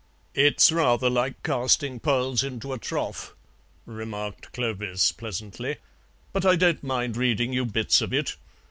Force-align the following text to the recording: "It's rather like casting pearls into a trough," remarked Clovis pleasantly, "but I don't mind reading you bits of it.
"It's 0.33 0.71
rather 0.71 1.11
like 1.11 1.43
casting 1.43 1.99
pearls 1.99 2.43
into 2.43 2.73
a 2.73 2.79
trough," 2.79 3.35
remarked 3.85 4.51
Clovis 4.51 5.11
pleasantly, 5.11 5.77
"but 6.33 6.43
I 6.43 6.55
don't 6.55 6.81
mind 6.83 7.17
reading 7.17 7.53
you 7.53 7.65
bits 7.67 8.01
of 8.01 8.11
it. 8.11 8.35